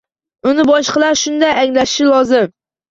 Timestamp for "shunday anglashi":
1.25-2.11